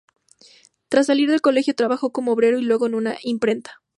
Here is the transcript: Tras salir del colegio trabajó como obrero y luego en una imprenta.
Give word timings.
Tras 0.89 1.05
salir 1.05 1.29
del 1.29 1.41
colegio 1.41 1.75
trabajó 1.75 2.11
como 2.11 2.31
obrero 2.31 2.57
y 2.57 2.63
luego 2.63 2.87
en 2.87 2.95
una 2.95 3.17
imprenta. 3.21 3.83